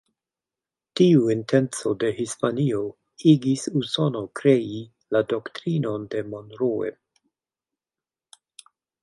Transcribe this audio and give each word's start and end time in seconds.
Tiu 0.99 1.27
intenco 1.33 1.91
de 2.03 2.09
Hispanio 2.19 2.79
igis 3.33 3.67
Usono 3.81 4.23
krei 4.41 4.81
la 5.17 5.23
Doktrinon 5.35 6.09
de 6.17 6.25
Monroe. 6.33 6.91